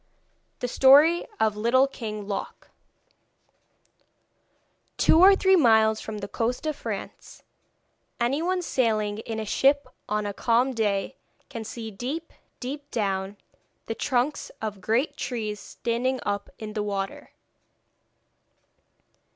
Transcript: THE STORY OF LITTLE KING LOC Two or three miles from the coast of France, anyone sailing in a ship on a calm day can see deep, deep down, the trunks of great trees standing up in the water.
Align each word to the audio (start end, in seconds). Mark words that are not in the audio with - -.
THE 0.61 0.67
STORY 0.67 1.27
OF 1.39 1.55
LITTLE 1.55 1.87
KING 1.89 2.27
LOC 2.27 2.71
Two 4.97 5.19
or 5.19 5.35
three 5.35 5.55
miles 5.55 6.01
from 6.01 6.17
the 6.17 6.27
coast 6.27 6.65
of 6.65 6.75
France, 6.75 7.43
anyone 8.19 8.63
sailing 8.63 9.19
in 9.19 9.39
a 9.39 9.45
ship 9.45 9.85
on 10.09 10.25
a 10.25 10.33
calm 10.33 10.73
day 10.73 11.17
can 11.49 11.63
see 11.63 11.91
deep, 11.91 12.33
deep 12.59 12.89
down, 12.89 13.37
the 13.85 13.93
trunks 13.93 14.49
of 14.59 14.81
great 14.81 15.17
trees 15.17 15.59
standing 15.59 16.19
up 16.25 16.49
in 16.57 16.73
the 16.73 16.81
water. 16.81 17.29